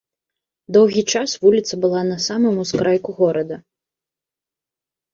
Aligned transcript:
Доўгі 0.77 1.03
час 1.13 1.35
вуліца 1.43 1.73
была 1.85 2.01
на 2.11 2.19
самым 2.27 2.59
ускрайку 2.65 3.09
горада. 3.23 3.63